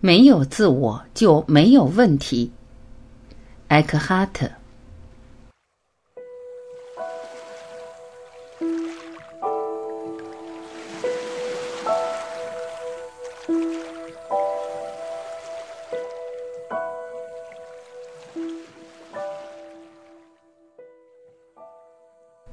[0.00, 2.52] 没有自我就没有问题。
[3.68, 4.48] 埃克哈特。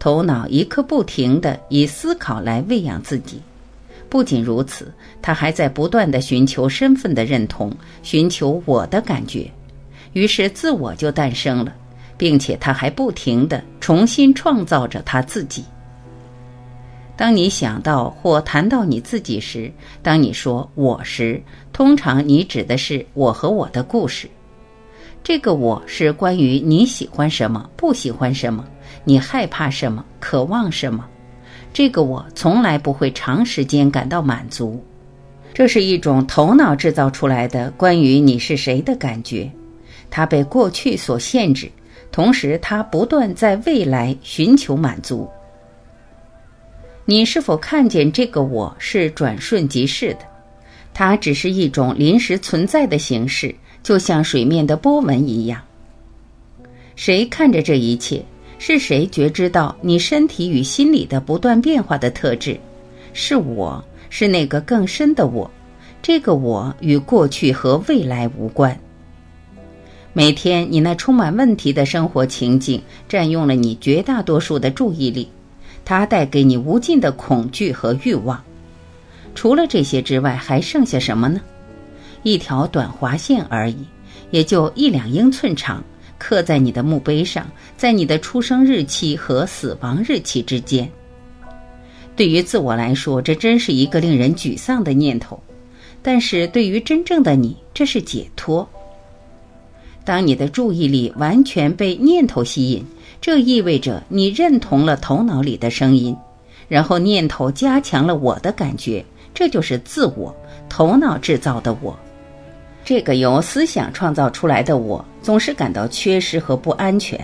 [0.00, 3.42] 头脑一刻不停的以思考来喂养自己，
[4.10, 4.92] 不仅如此，
[5.22, 7.72] 他还在不断的寻求身份的认同，
[8.02, 9.50] 寻求我的感觉，
[10.12, 11.72] 于是自我就诞生了，
[12.18, 15.64] 并且他还不停的重新创造着他自己。
[17.16, 19.70] 当你想到或谈到你自己时，
[20.02, 21.40] 当你说我时，
[21.72, 24.28] 通常你指的是我和我的故事。
[25.22, 28.64] 这个我是关于你喜欢什么，不喜欢什么。
[29.04, 30.04] 你害怕什么？
[30.18, 31.06] 渴望什么？
[31.72, 34.82] 这个我从来不会长时间感到满足。
[35.52, 39.50] 这是一种头脑制造出来的关于你是谁的感觉，
[40.10, 41.70] 它被过去所限制，
[42.12, 45.28] 同时它不断在未来寻求满足。
[47.04, 50.20] 你是否看见这个我是转瞬即逝的？
[50.94, 55.60] 它只是一种临时存在的形式，就像水面的波纹一样。
[56.94, 58.24] 谁看着这一切？
[58.62, 62.60] 是谁觉知到你身体与心理的不断变化的特质？
[63.14, 65.50] 是我，是那个更深的我。
[66.02, 68.78] 这个我与过去和未来无关。
[70.12, 75.26] 每天你那充满问题的生活情境占用了你绝大多数的注意力，
[75.82, 78.44] 它带给你无尽的恐惧和欲望。
[79.34, 81.40] 除了这些之外，还剩下什么呢？
[82.24, 83.86] 一条短划线而已，
[84.30, 85.82] 也就一两英寸长。
[86.20, 90.86] 刻在你的墓碑上，在你的出生日期和死亡日期之间。
[92.14, 95.36] 对于自我来说，这真是一个令人沮丧的念头；
[96.02, 98.68] 但是对于真正的你，这是解脱。
[100.04, 102.84] 当你的注意力完全被念头吸引，
[103.20, 106.14] 这意味着你认同了头脑里的声音，
[106.68, 109.02] 然后念头加强了我的感觉，
[109.32, 110.34] 这就是自我，
[110.68, 111.98] 头脑制造的我。
[112.84, 117.18] 这个由思想创造出来的我，总是感到缺失和不安全，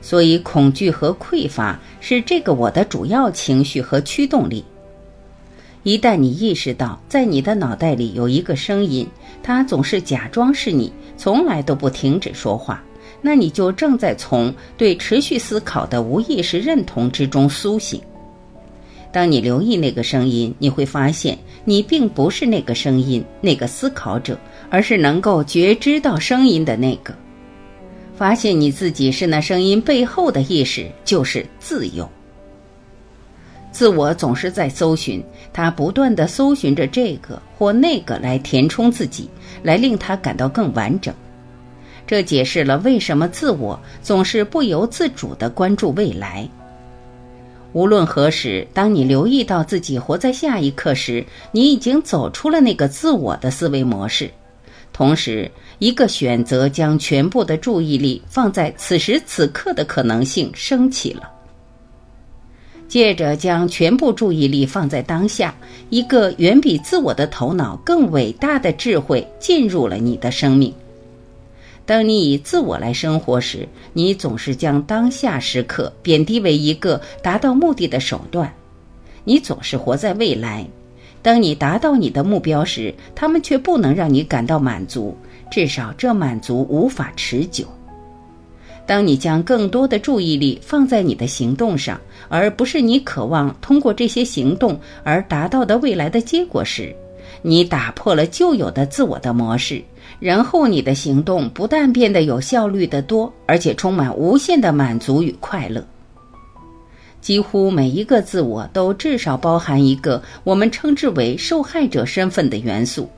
[0.00, 4.64] 所以恐惧和匮乏是这个我的主要情绪和驱动力。
[5.82, 9.06] 一旦你意识到在你的脑袋里有一个声音，
[9.42, 12.82] 它总是假装是你，从来都不停止说话，
[13.20, 18.00] 那你就正在从对持续思考的无意识认同之中苏醒。
[19.12, 24.38] 当你留意那个声音，你会发现你并不是那个声音，那个思考者。
[24.70, 27.14] 而是能够觉知到声音的那个，
[28.16, 32.08] 发现你自己是那声音背后的意识，就是自由。
[33.72, 35.20] 自我总是在搜寻，
[35.52, 39.28] 他不断的搜寻着这个或那个来填充自己，
[39.64, 41.12] 来令他感到更完整。
[42.06, 46.48] 这解释了为什么自我总是不由自主的关注未来。
[47.72, 54.30] 无论何时，当你留意到自己活在下一刻时，你已经走出了那个自我的思维模式。
[54.94, 55.50] 同时，
[55.80, 61.28] 一个选择将全部的注意力放在此时此刻的可能性升起了。
[62.86, 65.52] 接着，将全部注意力放在当下，
[65.90, 70.72] 一个远比自我的头脑更伟大的智慧进入了你的生命。
[71.84, 78.54] 当你以自我来生活时，你总是将当下时刻贬低为一个达到目的的手段，
[79.24, 80.64] 你总是活在未来。
[81.24, 85.16] 当你达到你的目标时，他们却不能让你感到满足，
[85.50, 87.64] 至少这满足无法持久。
[88.84, 91.98] 当你将更多的注意力放在你的行动上，
[92.28, 96.94] 而不是你渴望通过这些行动而达到的未来的结果时，
[97.40, 99.82] 你打破了旧有的自我的模式，
[100.20, 105.82] 然后你的行动不但变得有效率的多，而且充满无限的满足与快乐。
[107.24, 113.08] 几乎每一个自我都至少包含一个我们称之为受害者身份的元素。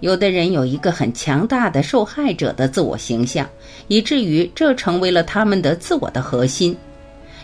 [0.00, 3.46] 有的人有一个很强大的受害者的自我形象，
[3.88, 6.74] 以至于这成为了他们的自我的核心。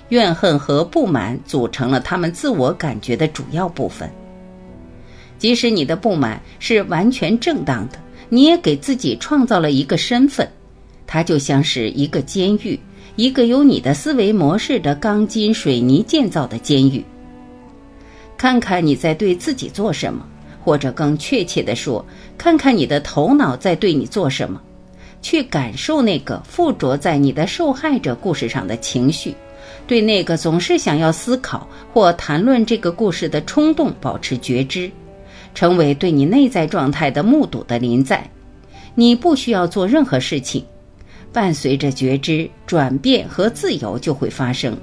[0.09, 4.11] 怨恨和不满组成了他们自我感觉的主要部分。
[5.37, 7.99] 即使你的不满是完全正当的，
[8.31, 10.49] 你也给自己创造了一个身份，
[11.13, 12.81] 它就像是一个监狱。
[13.17, 17.05] 一个由你的思维模式的钢筋水泥建造的监狱。
[18.39, 20.27] 看看你在对自己做什么，
[20.65, 22.03] 或者更确切地说，
[22.39, 24.59] 看看你的头脑在对你做什么。
[25.21, 29.35] 去感受那个附着在你的受害者故事上的情绪，
[29.87, 34.91] 对那个总是想要思考或谈论这个故事的冲动保持觉知。
[35.55, 38.31] 成为对你内在状态的目睹的临在。
[38.95, 40.65] 你不需要做任何事情，
[41.33, 44.77] 伴随着觉知，转变和自由就会发生。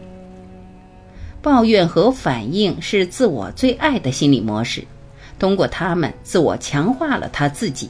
[1.41, 4.83] 抱怨和反应是自我最爱的心理模式，
[5.37, 7.89] 通过他们，自我强化了他自己。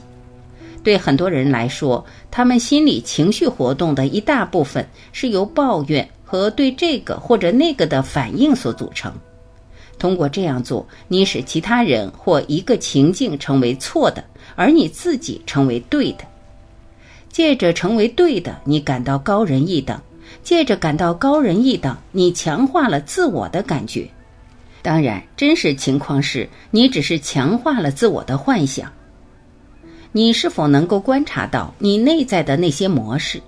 [0.82, 9.12] 对很多人来说，他们心理情绪活动的一大部分是由抱怨和对这个或者那个的反应所组成。
[9.98, 14.24] 通过这样做，你使其他人或一个情境成为错的，
[14.54, 16.24] 而你自己成为对的。
[17.30, 19.98] 借着成为对的，你感到高人一等；
[20.42, 24.08] 借着感到高人一等，你强化了自我的感觉。
[24.82, 28.92] 当然，真实情况是你只是强化了自我的幻想。
[30.12, 33.40] 你是否能够观察到你内在的那些模式？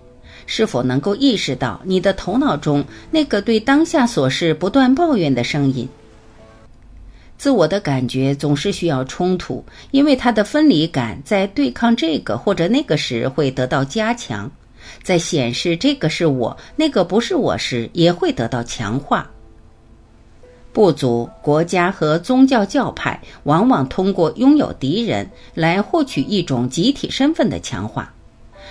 [0.46, 5.88] 是否能够意识到你的头脑中那个对当下琐事不断抱怨的声音？
[7.42, 14.48] 自我的感觉总是需要冲突，因为它的分离感在对抗这个或者那个时会得到加强，
[15.02, 19.28] 在显示这个是我，那个不是我时也会得到强化。
[20.72, 28.14] 部族、国家和宗教教派往往通过拥有敌人来获取一种集体身份的强化。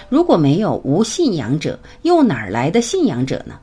[0.08, 3.60] 如果没有无信仰者，又哪儿来的信仰者呢？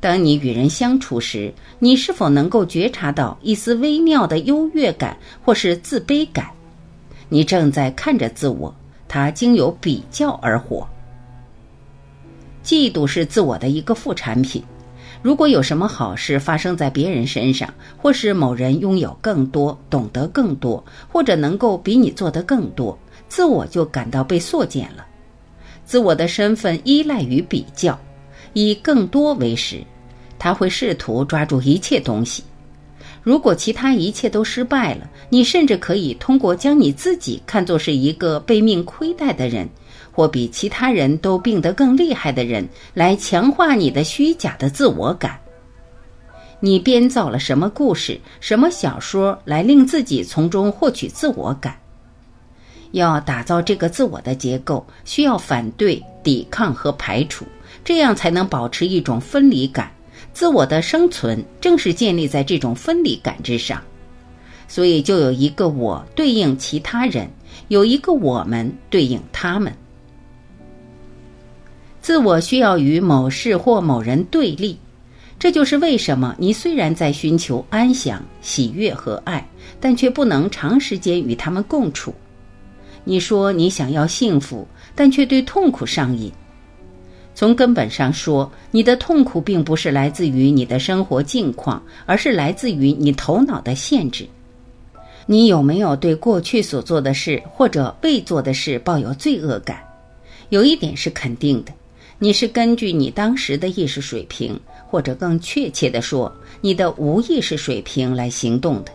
[0.00, 6.46] 当你与人相处时，你是否能够觉察到一丝微妙的优越感或是自卑感？
[7.28, 8.74] 你正在看着自我，
[9.08, 10.88] 它经由比较而活。
[12.62, 14.62] 嫉妒是自我的一个副产品。
[15.20, 22.96] 如果有什么好事发生在别人身上，或是某人拥有更多、懂得更多，或者能够比你做得更多，
[23.28, 25.04] 自我就感到被缩减了。
[25.84, 27.98] 自我的身份依赖于比较，
[28.60, 29.84] 以更多为食，
[30.38, 32.42] 他会试图抓住一切东西。
[33.22, 39.68] 如果其他一切都失败了，你甚至可以通过将你自己看作是一个被命亏待的人。
[40.10, 45.38] 或比其他人都病得更厉害的人，来强化你的虚假的自我感。
[46.58, 51.78] 你编造了什么故事、什么小说来令自己从中获取自我感？
[52.90, 57.44] 要打造这个自我的结构，需要反对、抵抗和排除，
[57.88, 59.90] 这样才能保持一种分离感。
[60.34, 63.82] 自我的生存正是建立在这种分离感之上，
[64.68, 67.30] 所以就有一个我对应其他人，
[67.68, 69.72] 有一个我们对应他们。
[72.02, 74.76] 自我需要与某事或某人对立，
[75.38, 79.48] 这就是为什么你虽然在寻求安详、喜悦和爱，
[79.80, 82.12] 但却不能长时间与他们共处。
[83.04, 86.30] 你说你想要幸福，但却对痛苦上瘾。
[87.38, 94.26] 从根本上说，你的痛苦并不是来自于你的生活境况，而是来自于你头脑的限制。
[95.24, 99.78] 你有没有对过去所做的事或者未做的事抱有罪恶感？
[100.48, 101.72] 有一点是肯定的。
[102.18, 104.58] 你是根据你当时的意识水平，
[104.88, 108.90] 或者更确切地说，你的无意识水平来行动的。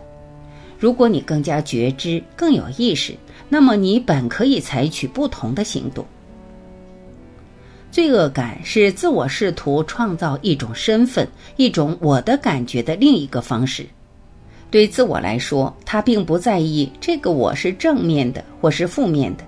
[0.78, 3.14] 如果你更加觉知、更有意识，
[3.48, 6.04] 那么你本可以采取不同的行动。
[7.94, 13.86] 罪恶感是自我试图创造一种身份、一种我的感觉的另一个方式。
[14.68, 19.44] 对自我来说，他并不在意这个我是正面的或是负面的。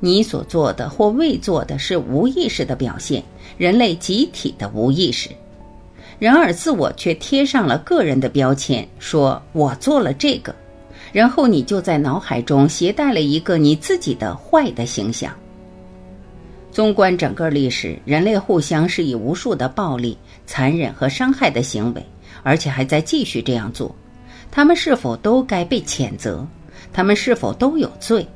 [0.00, 3.22] 你所做的或未做的是无意识的表现，
[3.58, 5.28] 人类集体的无意识。
[6.18, 10.54] 然而，自我却贴上了个人的标签，说我做了这个，
[11.12, 15.30] 然后你就在脑海中携带了一个你自己的坏的形象。
[16.74, 22.04] 纵观整个历史，人类互相是以无数的暴力、残忍和伤害的行为，
[22.42, 23.94] 而且还在继续这样做。
[24.50, 26.44] 他们是否都该被谴责？
[26.92, 28.26] 他们是否都有罪？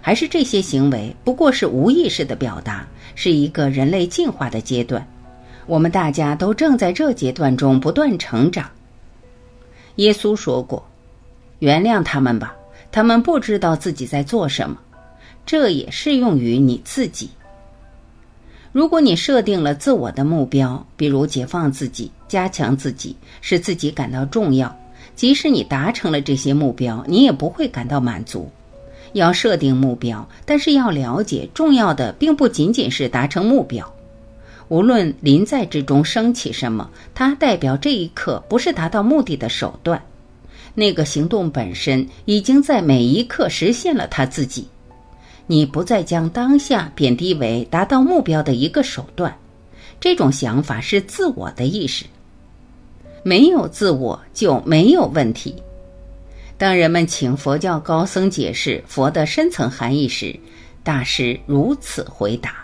[0.00, 2.84] 还是这些行为不过是无意识的表达，
[3.14, 5.06] 是一个人类进化的阶段。
[5.66, 8.68] 我们大家都正在这阶段中不断成长。
[9.96, 10.84] 耶稣说过
[11.60, 12.56] ：“原谅他们吧，
[12.90, 14.76] 他们不知道自己在做什么。”
[15.46, 17.30] 这也适用于你自己。
[18.74, 24.76] 如果你设定了自我的目标，比如解放自己、加强自己，使自己感到重要，
[25.14, 28.50] 即使你达成了这些目标，你也不会感到满足。
[29.12, 33.88] 要设定目标，但是要了解，重要的并不仅仅是达成目标。
[34.66, 40.02] 无论临在之中升起什么，它代表这一刻不是达到目的的手段。
[40.74, 44.66] 那个行动本身已经在每一刻实现了它自己。
[45.46, 49.36] 你不再将当下贬低为达到目标的一个手段
[50.00, 52.04] 这种想法是自我的意识
[53.22, 55.54] 没有自我就没有问题。
[56.58, 60.38] 当人们请佛教高僧解释佛的深层含义时
[60.82, 62.63] 大师如此回答。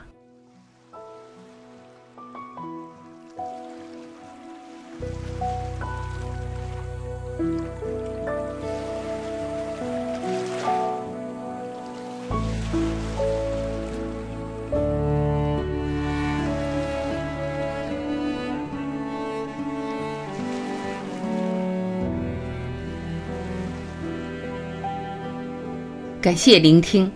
[26.20, 27.10] 感谢聆听。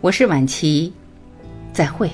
[0.00, 0.90] 我是婉琪
[1.70, 2.10] 再会。